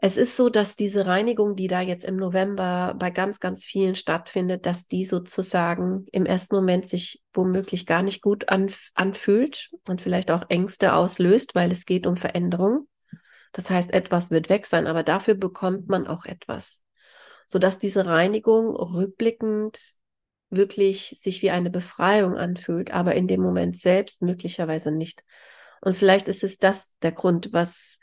Es 0.03 0.17
ist 0.17 0.35
so, 0.35 0.49
dass 0.49 0.77
diese 0.77 1.05
Reinigung, 1.05 1.57
die 1.57 1.67
da 1.67 1.83
jetzt 1.83 2.07
im 2.07 2.17
November 2.17 2.95
bei 2.99 3.11
ganz, 3.11 3.39
ganz 3.39 3.67
vielen 3.67 3.95
stattfindet, 3.95 4.65
dass 4.65 4.89
die 4.89 5.05
sozusagen 5.05 6.07
im 6.11 6.25
ersten 6.25 6.55
Moment 6.55 6.89
sich 6.89 7.23
womöglich 7.35 7.85
gar 7.85 8.03
nicht 8.03 8.23
gut 8.23 8.49
anf 8.49 8.93
anfühlt 8.95 9.71
und 9.89 10.01
vielleicht 10.01 10.31
auch 10.31 10.45
Ängste 10.49 10.95
auslöst, 10.95 11.55
weil 11.55 11.71
es 11.71 11.85
geht 11.85 12.07
um 12.07 12.17
Veränderung. 12.17 12.89
Das 13.53 13.69
heißt, 13.69 13.93
etwas 13.93 14.31
wird 14.31 14.49
weg 14.49 14.65
sein, 14.65 14.87
aber 14.87 15.03
dafür 15.03 15.35
bekommt 15.35 15.89
man 15.89 16.07
auch 16.07 16.25
etwas, 16.25 16.81
sodass 17.51 17.81
diese 17.81 18.07
Reinigung 18.07 18.77
rückblickend 18.77 19.95
wirklich 20.51 21.17
sich 21.21 21.43
wie 21.43 21.51
eine 21.51 21.69
Befreiung 21.69 22.37
anfühlt, 22.37 22.93
aber 22.93 23.17
in 23.17 23.27
dem 23.27 23.41
Moment 23.41 23.77
selbst 23.77 24.23
möglicherweise 24.23 24.93
nicht. 24.93 25.25
Und 25.81 25.97
vielleicht 25.97 26.29
ist 26.29 26.45
es 26.45 26.59
das 26.59 26.97
der 27.03 27.11
Grund, 27.11 27.53
was 27.53 27.99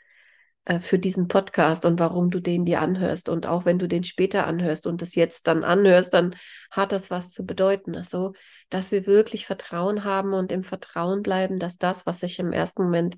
äh, 0.66 0.80
für 0.80 0.98
diesen 0.98 1.28
Podcast 1.28 1.86
und 1.86 1.98
warum 1.98 2.30
du 2.30 2.40
den 2.40 2.66
dir 2.66 2.82
anhörst. 2.82 3.30
Und 3.30 3.46
auch 3.46 3.64
wenn 3.64 3.78
du 3.78 3.88
den 3.88 4.04
später 4.04 4.46
anhörst 4.46 4.86
und 4.86 5.00
es 5.00 5.14
jetzt 5.14 5.46
dann 5.46 5.64
anhörst, 5.64 6.12
dann 6.12 6.36
hat 6.70 6.92
das 6.92 7.10
was 7.10 7.32
zu 7.32 7.46
bedeuten. 7.46 7.96
Also, 7.96 8.34
dass 8.68 8.92
wir 8.92 9.06
wirklich 9.06 9.46
Vertrauen 9.46 10.04
haben 10.04 10.34
und 10.34 10.52
im 10.52 10.62
Vertrauen 10.62 11.22
bleiben, 11.22 11.58
dass 11.58 11.78
das, 11.78 12.04
was 12.04 12.20
sich 12.20 12.38
im 12.38 12.52
ersten 12.52 12.82
Moment 12.82 13.16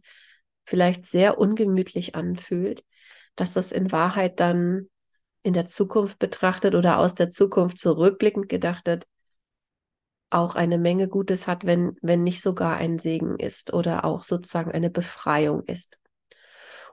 vielleicht 0.64 1.06
sehr 1.06 1.38
ungemütlich 1.38 2.14
anfühlt, 2.14 2.84
dass 3.34 3.52
das 3.52 3.72
in 3.72 3.90
Wahrheit 3.90 4.38
dann 4.38 4.88
in 5.42 5.52
der 5.52 5.66
Zukunft 5.66 6.18
betrachtet 6.18 6.74
oder 6.74 6.98
aus 6.98 7.14
der 7.14 7.30
Zukunft 7.30 7.78
zurückblickend 7.78 8.48
gedachtet 8.48 9.06
auch 10.30 10.54
eine 10.54 10.78
Menge 10.78 11.08
Gutes 11.08 11.46
hat, 11.46 11.66
wenn, 11.66 11.96
wenn 12.00 12.22
nicht 12.22 12.40
sogar 12.40 12.76
ein 12.76 12.98
Segen 12.98 13.38
ist 13.38 13.72
oder 13.72 14.04
auch 14.04 14.22
sozusagen 14.22 14.70
eine 14.70 14.90
Befreiung 14.90 15.64
ist. 15.64 15.98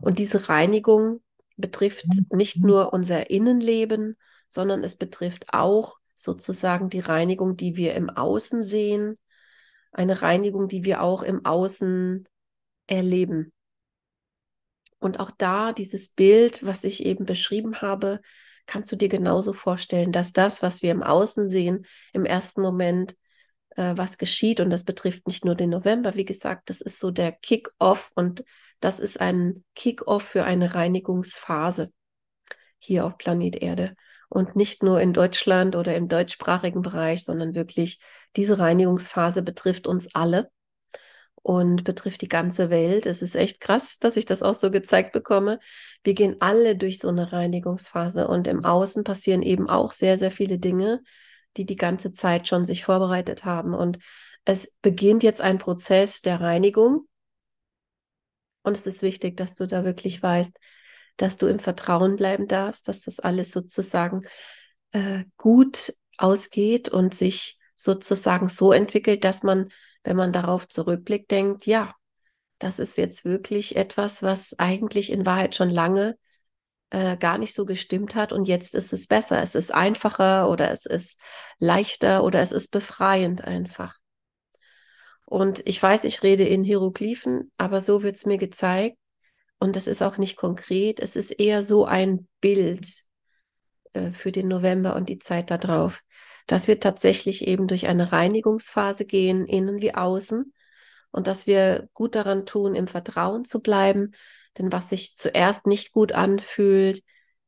Und 0.02 0.20
diese 0.20 0.50
Reinigung 0.50 1.22
betrifft 1.56 2.06
nicht 2.32 2.64
nur 2.64 2.94
unser 2.94 3.30
Innenleben, 3.30 4.18
sondern 4.48 4.84
es 4.84 4.96
betrifft 4.96 5.54
auch 5.54 6.00
sozusagen 6.16 6.90
die 6.90 7.00
Reinigung, 7.00 7.58
die 7.58 7.76
wir 7.76 7.94
im 7.94 8.10
Außen 8.10 8.64
sehen, 8.64 9.18
eine 9.92 10.22
Reinigung, 10.22 10.68
die 10.68 10.84
wir 10.84 11.02
auch 11.02 11.22
im 11.22 11.46
Außen 11.46 12.28
erleben. 12.88 13.54
Und 15.00 15.20
auch 15.20 15.32
da 15.32 15.74
dieses 15.74 16.10
Bild, 16.10 16.66
was 16.66 16.84
ich 16.84 17.06
eben 17.06 17.26
beschrieben 17.26 17.82
habe, 17.82 18.20
kannst 18.66 18.92
du 18.92 18.96
dir 18.96 19.10
genauso 19.10 19.54
vorstellen, 19.54 20.12
dass 20.12 20.34
das, 20.34 20.62
was 20.62 20.82
wir 20.82 20.92
im 20.92 21.04
Außen 21.04 21.50
sehen, 21.50 21.86
im 22.14 22.26
ersten 22.26 22.62
Moment 22.62 23.16
äh, 23.76 23.94
was 23.96 24.18
geschieht. 24.18 24.60
Und 24.60 24.70
das 24.70 24.84
betrifft 24.84 25.28
nicht 25.28 25.46
nur 25.46 25.56
den 25.56 25.70
November. 25.70 26.16
Wie 26.16 26.26
gesagt, 26.26 26.70
das 26.70 26.82
ist 26.82 27.00
so 27.00 27.12
der 27.12 27.32
Kick-off 27.32 28.12
und 28.16 28.44
das 28.80 29.00
ist 29.00 29.22
ein 29.22 29.64
Kick-off 29.76 30.24
für 30.24 30.44
eine 30.44 30.76
Reinigungsphase 30.76 31.92
hier 32.80 33.06
auf 33.06 33.18
Planet 33.18 33.56
Erde. 33.56 33.96
Und 34.30 34.58
nicht 34.58 34.84
nur 34.84 35.00
in 35.00 35.14
Deutschland 35.14 35.76
oder 35.76 35.96
im 35.96 36.10
deutschsprachigen 36.10 36.82
Bereich, 36.82 37.24
sondern 37.24 37.56
wirklich 37.56 38.00
diese 38.36 38.60
Reinigungsphase 38.60 39.42
betrifft 39.42 39.88
uns 39.88 40.14
alle 40.14 40.52
und 41.48 41.86
betrifft 41.86 42.20
die 42.20 42.28
ganze 42.28 42.70
Welt. 42.70 43.06
Es 43.06 43.22
ist 43.22 43.34
echt 43.34 43.62
krass, 43.62 44.00
dass 44.00 44.18
ich 44.18 44.26
das 44.26 44.44
auch 44.44 44.54
so 44.54 44.70
gezeigt 44.70 45.14
bekomme. 45.14 45.62
Wir 46.04 46.14
gehen 46.14 46.36
alle 46.42 46.76
durch 46.76 47.00
so 47.00 47.08
eine 47.08 47.32
Reinigungsphase 47.32 48.28
und 48.28 48.48
im 48.48 48.66
Außen 48.66 49.06
passieren 49.06 49.42
eben 49.42 49.70
auch 49.70 49.94
sehr, 49.94 50.18
sehr 50.18 50.30
viele 50.30 50.60
Dinge, 50.60 51.02
die 51.56 51.66
die 51.66 51.78
ganze 51.78 52.12
Zeit 52.12 52.50
schon 52.50 52.66
sich 52.66 52.84
vorbereitet 52.84 53.46
haben. 53.46 53.74
Und 53.74 53.98
es 54.44 54.76
beginnt 54.82 55.24
jetzt 55.24 55.40
ein 55.40 55.58
Prozess 55.58 56.20
der 56.20 56.42
Reinigung. 56.42 57.08
Und 58.62 58.76
es 58.76 58.86
ist 58.86 59.02
wichtig, 59.02 59.38
dass 59.38 59.56
du 59.56 59.68
da 59.68 59.86
wirklich 59.86 60.22
weißt, 60.22 60.60
dass 61.16 61.38
du 61.38 61.48
im 61.48 61.60
Vertrauen 61.60 62.18
bleiben 62.18 62.50
darfst, 62.50 62.90
dass 62.90 63.00
das 63.00 63.22
alles 63.22 63.52
sozusagen 63.52 64.24
äh, 64.92 65.24
gut 65.38 65.94
ausgeht 66.18 66.90
und 66.90 67.16
sich 67.16 67.58
sozusagen 67.78 68.50
so 68.50 68.74
entwickelt, 68.74 69.24
dass 69.24 69.44
man, 69.44 69.70
wenn 70.08 70.16
man 70.16 70.32
darauf 70.32 70.70
zurückblickt, 70.70 71.30
denkt, 71.32 71.66
ja, 71.66 71.94
das 72.60 72.80
ist 72.80 72.98
jetzt 72.98 73.26
wirklich 73.26 73.76
etwas, 73.76 74.24
was 74.24 74.58
eigentlich 74.58 75.12
in 75.12 75.26
Wahrheit 75.26 75.54
schon 75.54 75.70
lange 75.70 76.16
äh, 76.92 77.18
gar 77.18 77.38
nicht 77.38 77.54
so 77.54 77.66
gestimmt 77.66 78.16
hat 78.16 78.32
und 78.32 78.46
jetzt 78.46 78.74
ist 78.74 78.94
es 78.94 79.08
besser. 79.08 79.44
Es 79.44 79.54
ist 79.54 79.74
einfacher 79.74 80.50
oder 80.50 80.72
es 80.72 80.86
ist 80.86 81.20
leichter 81.60 82.24
oder 82.24 82.40
es 82.40 82.54
ist 82.54 82.72
befreiend 82.72 83.44
einfach. 83.44 83.98
Und 85.26 85.68
ich 85.68 85.84
weiß, 85.84 86.06
ich 86.06 86.24
rede 86.24 86.46
in 86.46 86.64
Hieroglyphen, 86.64 87.52
aber 87.58 87.82
so 87.82 88.02
wird 88.02 88.16
es 88.16 88.26
mir 88.26 88.38
gezeigt 88.38 88.98
und 89.60 89.76
es 89.76 89.88
ist 89.88 90.02
auch 90.02 90.18
nicht 90.18 90.38
konkret. 90.38 91.02
Es 91.02 91.18
ist 91.18 91.32
eher 91.32 91.64
so 91.64 91.84
ein 91.84 92.30
Bild 92.40 93.04
äh, 93.92 94.12
für 94.12 94.32
den 94.32 94.48
November 94.48 94.96
und 94.96 95.10
die 95.10 95.20
Zeit 95.20 95.52
darauf, 95.52 96.02
dass 96.48 96.68
wir 96.68 96.80
tatsächlich 96.80 97.48
eben 97.48 97.68
durch 97.68 97.88
eine 97.88 98.12
Reinigungsphase 98.12 99.06
gehen, 99.06 99.46
innen 99.46 99.82
wie 99.82 99.94
außen, 99.94 100.54
und 101.12 101.28
dass 101.28 101.48
wir 101.48 101.90
gut 101.94 102.16
daran 102.16 102.46
tun, 102.46 102.76
im 102.76 102.88
Vertrauen 102.88 103.46
zu 103.46 103.62
bleiben, 103.62 104.12
denn 104.58 104.72
was 104.72 104.90
sich 104.90 105.16
zuerst 105.18 105.68
nicht 105.68 105.92
gut 105.92 106.12
anfühlt, 106.12 107.04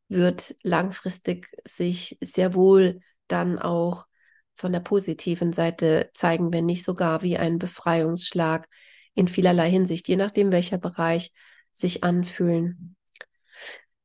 wird 0.07 0.55
langfristig 0.63 1.47
sich 1.65 2.17
sehr 2.21 2.55
wohl 2.55 3.01
dann 3.27 3.59
auch 3.59 4.07
von 4.55 4.73
der 4.73 4.79
positiven 4.79 5.53
Seite 5.53 6.09
zeigen, 6.13 6.51
wenn 6.51 6.65
nicht 6.65 6.83
sogar 6.83 7.21
wie 7.21 7.37
ein 7.37 7.59
Befreiungsschlag 7.59 8.67
in 9.13 9.27
vielerlei 9.27 9.69
Hinsicht, 9.69 10.07
je 10.07 10.15
nachdem, 10.15 10.51
welcher 10.51 10.77
Bereich 10.77 11.31
sich 11.71 12.03
anfühlen. 12.03 12.95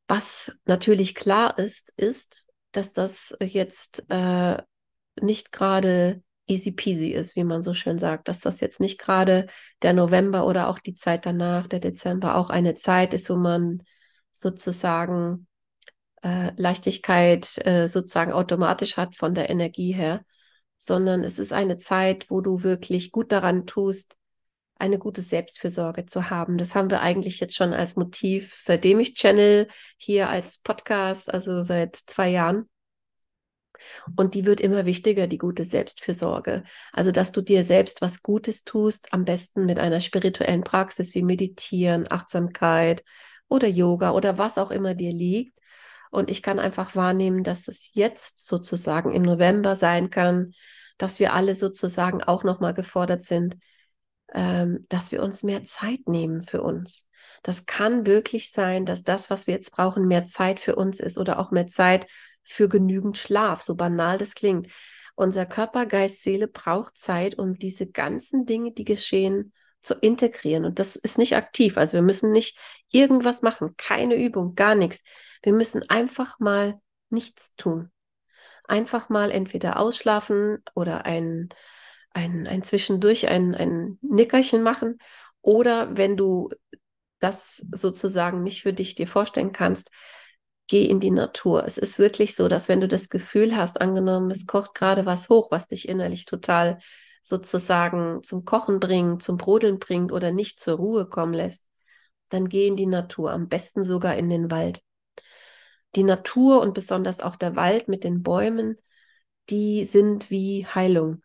Was 0.07 0.53
natürlich 0.65 1.15
klar 1.15 1.59
ist, 1.59 1.93
ist, 1.97 2.49
dass 2.73 2.93
das 2.93 3.37
jetzt 3.41 4.11
äh, 4.11 4.59
nicht 5.21 5.53
gerade 5.53 6.23
easy 6.47 6.73
peasy 6.73 7.09
ist, 7.09 7.37
wie 7.37 7.45
man 7.45 7.63
so 7.63 7.75
schön 7.75 7.99
sagt, 7.99 8.29
dass 8.29 8.41
das 8.41 8.61
jetzt 8.61 8.81
nicht 8.81 8.99
gerade 8.99 9.47
der 9.83 9.93
November 9.93 10.47
oder 10.47 10.69
auch 10.69 10.79
die 10.79 10.95
Zeit 10.95 11.27
danach, 11.27 11.67
der 11.67 11.81
Dezember, 11.81 12.37
auch 12.37 12.51
eine 12.51 12.75
Zeit 12.75 13.15
ist, 13.15 13.31
wo 13.31 13.37
man 13.37 13.83
sozusagen 14.33 15.47
äh, 16.23 16.53
Leichtigkeit 16.57 17.65
äh, 17.67 17.89
sozusagen 17.89 18.33
automatisch 18.33 18.97
hat 18.97 19.17
von 19.17 19.35
der 19.35 19.51
Energie 19.51 19.93
her, 19.93 20.25
sondern 20.77 21.25
es 21.25 21.39
ist 21.39 21.53
eine 21.53 21.77
Zeit, 21.77 22.31
wo 22.31 22.41
du 22.41 22.63
wirklich 22.63 23.13
gut 23.13 23.33
daran 23.33 23.67
tust, 23.67 24.17
eine 24.77 24.99
gute 24.99 25.23
Selbstfürsorge 25.23 26.05
zu 26.07 26.31
haben. 26.31 26.59
Das 26.59 26.75
haben 26.75 26.91
wir 26.91 27.01
eigentlich 27.01 27.41
jetzt 27.41 27.57
schon 27.57 27.73
als 27.73 27.97
Motiv, 27.97 28.57
seitdem 28.59 29.01
ich 29.01 29.15
Channel 29.15 29.69
hier 29.97 30.29
als 30.29 30.59
Podcast, 30.59 31.33
also 31.33 31.63
seit 31.63 31.97
zwei 31.97 32.29
Jahren. 32.31 32.69
Und 34.17 34.35
die 34.35 34.47
wird 34.47 34.61
immer 34.61 34.87
wichtiger, 34.87 35.27
die 35.27 35.39
gute 35.39 35.65
Selbstfürsorge. 35.65 36.65
Also, 36.93 37.13
dass 37.13 37.33
du 37.33 37.41
dir 37.41 37.65
selbst 37.65 38.03
was 38.03 38.23
Gutes 38.23 38.65
tust, 38.65 39.13
am 39.13 39.25
besten 39.25 39.67
mit 39.67 39.79
einer 39.79 40.01
spirituellen 40.01 40.63
Praxis 40.63 41.15
wie 41.15 41.23
Meditieren, 41.23 42.07
Achtsamkeit 42.11 43.05
oder 43.49 43.69
Yoga 43.69 44.13
oder 44.13 44.39
was 44.39 44.59
auch 44.59 44.71
immer 44.71 44.95
dir 44.95 45.13
liegt. 45.13 45.59
Und 46.11 46.31
ich 46.31 46.43
kann 46.43 46.61
einfach 46.61 46.95
wahrnehmen, 46.95 47.43
dass 47.43 47.69
es 47.69 47.91
jetzt 47.95 48.47
sozusagen 48.47 49.13
im 49.13 49.23
November 49.23 49.75
sein 49.75 50.11
kann, 50.11 50.53
dass 50.97 51.19
wir 51.19 51.33
alle 51.33 51.55
sozusagen 51.55 52.23
auch 52.23 52.45
nochmal 52.45 52.73
gefordert 52.73 53.25
sind, 53.25 53.57
ähm, 54.33 54.87
dass 54.89 55.13
wir 55.13 55.23
uns 55.23 55.43
mehr 55.43 55.65
Zeit 55.65 56.07
nehmen 56.07 56.41
für 56.41 56.63
uns. 56.63 57.09
Das 57.43 57.67
kann 57.67 58.07
wirklich 58.07 58.51
sein, 58.51 58.87
dass 58.87 59.03
das, 59.03 59.29
was 59.29 59.47
wir 59.47 59.55
jetzt 59.55 59.73
brauchen, 59.73 60.07
mehr 60.07 60.25
Zeit 60.25 60.61
für 60.61 60.77
uns 60.77 61.01
ist 61.01 61.19
oder 61.19 61.39
auch 61.39 61.51
mehr 61.51 61.67
Zeit 61.67 62.07
für 62.45 62.69
genügend 62.69 63.19
Schlaf, 63.19 63.63
so 63.63 63.75
banal 63.75 64.19
das 64.19 64.35
klingt. 64.35 64.69
Unser 65.17 65.47
Körper, 65.47 65.87
Geist, 65.87 66.23
Seele 66.23 66.49
braucht 66.49 66.99
Zeit, 66.99 67.39
um 67.39 67.55
diese 67.55 67.87
ganzen 67.87 68.47
Dinge, 68.47 68.73
die 68.73 68.85
geschehen, 68.85 69.53
zu 69.85 69.95
integrieren. 69.95 70.65
Und 70.65 70.79
das 70.79 70.97
ist 70.97 71.19
nicht 71.19 71.37
aktiv. 71.37 71.77
Also 71.77 71.93
wir 71.93 72.03
müssen 72.03 72.33
nicht 72.33 72.59
irgendwas 72.91 73.43
machen, 73.43 73.77
keine 73.77 74.17
Übung, 74.17 74.55
gar 74.55 74.75
nichts. 74.75 75.05
Wir 75.43 75.53
müssen 75.53 75.89
einfach 75.89 76.41
mal 76.41 76.81
nichts 77.11 77.55
tun. 77.57 77.91
Einfach 78.65 79.11
mal 79.11 79.31
entweder 79.31 79.79
ausschlafen 79.79 80.63
oder 80.75 81.05
ein, 81.05 81.51
ein, 82.11 82.47
ein 82.47 82.63
Zwischendurch 82.63 83.29
ein, 83.29 83.55
ein 83.55 83.99
Nickerchen 84.01 84.63
machen. 84.63 84.99
Oder 85.43 85.97
wenn 85.97 86.17
du 86.17 86.49
das 87.19 87.57
sozusagen 87.73 88.43
nicht 88.43 88.63
für 88.63 88.73
dich 88.73 88.95
dir 88.95 89.07
vorstellen 89.07 89.53
kannst, 89.53 89.91
geh 90.67 90.85
in 90.85 91.01
die 91.01 91.11
Natur. 91.11 91.65
Es 91.65 91.79
ist 91.79 91.99
wirklich 91.99 92.35
so, 92.35 92.49
dass 92.49 92.69
wenn 92.69 92.81
du 92.81 92.89
das 92.89 93.09
Gefühl 93.09 93.57
hast, 93.57 93.81
angenommen, 93.81 94.31
es 94.31 94.47
kocht 94.47 94.75
gerade 94.75 95.07
was 95.07 95.29
hoch, 95.29 95.51
was 95.51 95.69
dich 95.69 95.89
innerlich 95.89 96.25
total 96.25 96.79
sozusagen 97.23 98.23
zum 98.23 98.45
Kochen 98.45 98.81
bringt, 98.81 99.23
zum 99.23 99.37
Brodeln 99.37 99.79
bringt 99.79 100.13
oder 100.13 100.31
nicht 100.31 100.61
zur 100.61 100.77
Ruhe 100.77 101.07
kommen 101.07 101.35
lässt, 101.35 101.67
dann 102.29 102.49
geh 102.49 102.67
in 102.67 102.77
die 102.77 102.87
Natur, 102.87 103.33
am 103.33 103.49
besten 103.49 103.85
sogar 103.85 104.17
in 104.17 104.31
den 104.31 104.51
Wald. 104.51 104.83
Die 105.97 106.03
Natur 106.03 106.61
und 106.61 106.75
besonders 106.75 107.21
auch 107.21 107.37
der 107.37 107.57
Wald 107.57 107.89
mit 107.89 108.05
den 108.05 108.23
Bäumen, 108.23 108.77
die 109.51 109.85
sind 109.85 110.31
wie 110.31 110.67
Heilung. 110.67 111.23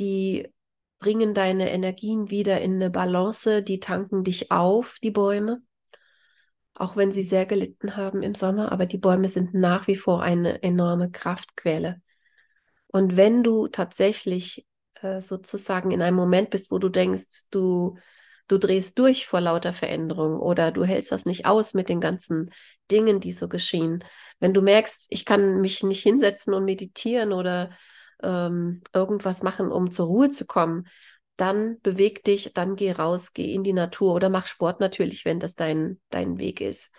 Die 0.00 0.52
bringen 0.98 1.34
deine 1.34 1.70
Energien 1.70 2.30
wieder 2.30 2.60
in 2.60 2.74
eine 2.74 2.90
Balance, 2.90 3.62
die 3.62 3.78
tanken 3.78 4.24
dich 4.24 4.50
auf, 4.50 4.98
die 5.02 5.12
Bäume 5.12 5.62
auch 6.78 6.96
wenn 6.96 7.12
sie 7.12 7.22
sehr 7.22 7.46
gelitten 7.46 7.96
haben 7.96 8.22
im 8.22 8.34
Sommer, 8.34 8.72
aber 8.72 8.86
die 8.86 8.98
Bäume 8.98 9.28
sind 9.28 9.54
nach 9.54 9.86
wie 9.86 9.96
vor 9.96 10.22
eine 10.22 10.62
enorme 10.62 11.10
Kraftquelle. 11.10 12.00
Und 12.86 13.16
wenn 13.16 13.42
du 13.42 13.68
tatsächlich 13.68 14.66
äh, 15.02 15.20
sozusagen 15.20 15.90
in 15.90 16.02
einem 16.02 16.16
Moment 16.16 16.50
bist, 16.50 16.70
wo 16.70 16.78
du 16.78 16.88
denkst, 16.88 17.44
du, 17.50 17.98
du 18.48 18.58
drehst 18.58 18.98
durch 18.98 19.26
vor 19.26 19.40
lauter 19.40 19.72
Veränderung 19.72 20.38
oder 20.40 20.72
du 20.72 20.84
hältst 20.84 21.12
das 21.12 21.26
nicht 21.26 21.46
aus 21.46 21.74
mit 21.74 21.88
den 21.88 22.00
ganzen 22.00 22.50
Dingen, 22.90 23.20
die 23.20 23.32
so 23.32 23.48
geschehen, 23.48 24.04
wenn 24.40 24.54
du 24.54 24.62
merkst, 24.62 25.06
ich 25.10 25.24
kann 25.24 25.60
mich 25.60 25.82
nicht 25.82 26.02
hinsetzen 26.02 26.54
und 26.54 26.64
meditieren 26.64 27.32
oder 27.32 27.70
ähm, 28.22 28.82
irgendwas 28.94 29.42
machen, 29.42 29.70
um 29.70 29.90
zur 29.90 30.06
Ruhe 30.06 30.30
zu 30.30 30.46
kommen, 30.46 30.86
dann 31.38 31.80
beweg 31.80 32.24
dich, 32.24 32.52
dann 32.52 32.76
geh 32.76 32.92
raus, 32.92 33.32
geh 33.32 33.54
in 33.54 33.62
die 33.62 33.72
Natur 33.72 34.14
oder 34.14 34.28
mach 34.28 34.46
Sport 34.46 34.80
natürlich, 34.80 35.24
wenn 35.24 35.40
das 35.40 35.54
dein, 35.54 36.00
dein 36.10 36.38
Weg 36.38 36.60
ist. 36.60 36.92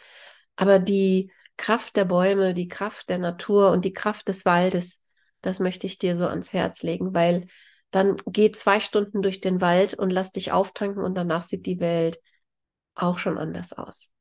Aber 0.55 0.79
die 0.79 1.31
Kraft 1.58 1.96
der 1.98 2.05
Bäume, 2.05 2.53
die 2.53 2.69
Kraft 2.69 3.10
der 3.10 3.17
Natur 3.19 3.72
und 3.72 3.86
die 3.86 3.93
Kraft 3.93 4.27
des 4.29 4.46
Waldes, 4.46 5.01
das 5.41 5.60
möchte 5.60 5.88
ich 5.88 5.98
dir 5.98 6.17
so 6.17 6.27
ans 6.27 6.53
Herz 6.53 6.84
legen, 6.84 7.13
weil 7.13 7.48
dann 7.91 8.17
geh 8.27 8.51
zwei 8.51 8.79
Stunden 8.79 9.22
durch 9.22 9.41
den 9.41 9.62
Wald 9.62 9.93
und 9.93 10.10
lass 10.10 10.31
dich 10.31 10.51
auftanken 10.51 11.03
und 11.03 11.15
danach 11.15 11.43
sieht 11.43 11.65
die 11.65 11.79
Welt 11.79 12.22
auch 12.96 13.19
schon 13.19 13.38
anders 13.38 13.74
aus. 13.74 14.12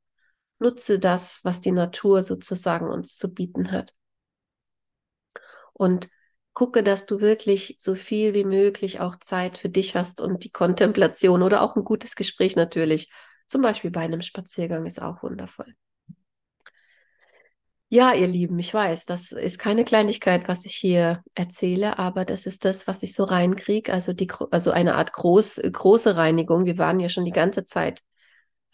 Nutze 0.59 0.99
das, 0.99 1.39
was 1.43 1.61
die 1.61 1.71
Natur 1.71 2.23
sozusagen 2.23 2.89
uns 2.89 3.15
zu 3.15 3.33
bieten 3.33 3.71
hat. 3.71 3.95
Und 5.73 6.09
gucke, 6.59 6.83
dass 6.83 7.05
du 7.05 7.21
wirklich 7.21 7.77
so 7.79 7.95
viel 7.95 8.33
wie 8.33 8.43
möglich 8.43 8.99
auch 8.99 9.15
Zeit 9.15 9.57
für 9.57 9.69
dich 9.69 9.95
hast 9.95 10.19
und 10.19 10.43
die 10.43 10.49
Kontemplation 10.49 11.41
oder 11.41 11.61
auch 11.61 11.77
ein 11.77 11.85
gutes 11.85 12.17
Gespräch 12.17 12.57
natürlich. 12.57 13.09
Zum 13.47 13.61
Beispiel 13.61 13.91
bei 13.91 14.01
einem 14.01 14.21
Spaziergang 14.21 14.85
ist 14.85 15.01
auch 15.01 15.23
wundervoll. 15.23 15.73
Ja, 17.87 18.13
ihr 18.13 18.27
Lieben, 18.27 18.59
ich 18.59 18.73
weiß, 18.73 19.05
das 19.05 19.31
ist 19.31 19.57
keine 19.57 19.85
Kleinigkeit, 19.85 20.49
was 20.49 20.65
ich 20.65 20.75
hier 20.75 21.23
erzähle, 21.33 21.97
aber 21.97 22.25
das 22.25 22.45
ist 22.45 22.65
das, 22.65 22.87
was 22.87 23.03
ich 23.03 23.13
so 23.15 23.23
reinkriege. 23.23 23.93
Also 23.93 24.11
also 24.51 24.71
eine 24.71 24.95
Art 24.95 25.13
groß, 25.13 25.61
große 25.71 26.17
Reinigung. 26.17 26.65
Wir 26.65 26.77
waren 26.77 26.99
ja 26.99 27.07
schon 27.07 27.23
die 27.23 27.31
ganze 27.31 27.63
Zeit 27.63 28.01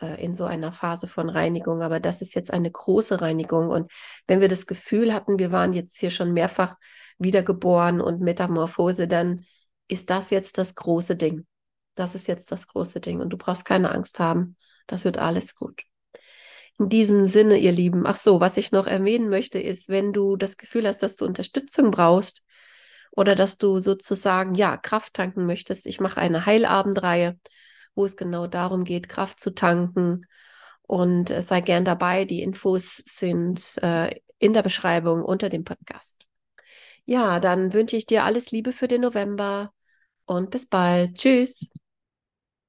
äh, 0.01 0.23
in 0.23 0.35
so 0.35 0.45
einer 0.45 0.71
Phase 0.71 1.07
von 1.07 1.29
Reinigung, 1.29 1.81
aber 1.81 1.99
das 1.99 2.21
ist 2.21 2.35
jetzt 2.35 2.51
eine 2.51 2.71
große 2.71 3.21
Reinigung. 3.21 3.69
Und 3.69 3.91
wenn 4.27 4.41
wir 4.41 4.47
das 4.47 4.65
Gefühl 4.65 5.13
hatten, 5.13 5.39
wir 5.39 5.51
waren 5.51 5.73
jetzt 5.73 5.97
hier 5.97 6.09
schon 6.09 6.33
mehrfach 6.33 6.77
wiedergeboren 7.17 8.01
und 8.01 8.21
Metamorphose, 8.21 9.07
dann 9.07 9.45
ist 9.87 10.09
das 10.09 10.29
jetzt 10.29 10.57
das 10.57 10.75
große 10.75 11.15
Ding. 11.15 11.45
Das 11.95 12.15
ist 12.15 12.27
jetzt 12.27 12.51
das 12.51 12.67
große 12.67 12.99
Ding 12.99 13.21
und 13.21 13.29
du 13.29 13.37
brauchst 13.37 13.65
keine 13.65 13.91
Angst 13.91 14.19
haben. 14.19 14.57
Das 14.87 15.05
wird 15.05 15.17
alles 15.17 15.55
gut. 15.55 15.83
In 16.77 16.89
diesem 16.89 17.25
Sinne, 17.27 17.57
ihr 17.57 17.71
Lieben, 17.71 18.05
ach 18.05 18.17
so, 18.17 18.41
was 18.41 18.57
ich 18.57 18.73
noch 18.73 18.85
erwähnen 18.85 19.29
möchte, 19.29 19.59
ist, 19.59 19.87
wenn 19.87 20.11
du 20.11 20.35
das 20.35 20.57
Gefühl 20.57 20.85
hast, 20.87 21.01
dass 21.03 21.15
du 21.15 21.25
Unterstützung 21.25 21.89
brauchst 21.89 22.43
oder 23.11 23.33
dass 23.33 23.57
du 23.57 23.79
sozusagen, 23.79 24.55
ja, 24.55 24.75
Kraft 24.75 25.13
tanken 25.13 25.45
möchtest. 25.45 25.85
Ich 25.85 26.01
mache 26.01 26.19
eine 26.19 26.45
Heilabendreihe, 26.45 27.39
wo 27.95 28.05
es 28.05 28.17
genau 28.17 28.47
darum 28.47 28.83
geht, 28.83 29.09
Kraft 29.09 29.39
zu 29.39 29.53
tanken 29.53 30.25
und 30.83 31.31
äh, 31.31 31.41
sei 31.41 31.61
gern 31.61 31.85
dabei. 31.85 32.25
Die 32.25 32.41
Infos 32.41 32.97
sind 32.97 33.77
äh, 33.83 34.15
in 34.39 34.53
der 34.53 34.63
Beschreibung 34.63 35.23
unter 35.23 35.49
dem 35.49 35.63
Podcast. 35.63 36.25
Ja, 37.05 37.39
dann 37.39 37.73
wünsche 37.73 37.97
ich 37.97 38.05
dir 38.05 38.23
alles 38.23 38.51
Liebe 38.51 38.73
für 38.73 38.87
den 38.87 39.01
November 39.01 39.71
und 40.25 40.51
bis 40.51 40.67
bald. 40.67 41.17
Tschüss. 41.17 41.69